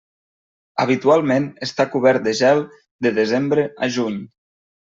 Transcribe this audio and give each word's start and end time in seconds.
Habitualment 0.85 1.45
està 1.67 1.87
cobert 1.97 2.25
de 2.31 2.35
gel 2.41 2.65
de 3.07 3.15
desembre 3.21 3.71
a 3.89 3.95
juny. 3.99 4.21